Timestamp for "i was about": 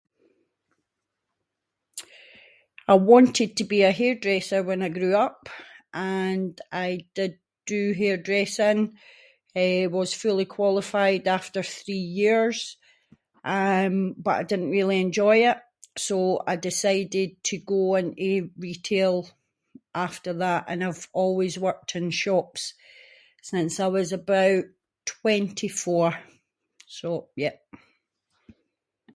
23.85-24.65